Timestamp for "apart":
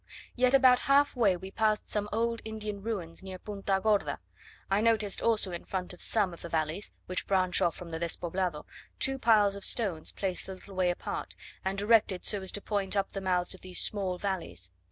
10.89-11.35